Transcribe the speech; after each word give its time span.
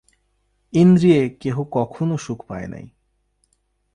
ইন্দ্রিয়ে 0.73 1.21
কেহ 1.39 1.55
কখনও 1.71 2.17
সুখ 2.17 2.39
পায় 2.47 2.67
নাই। 2.67 2.85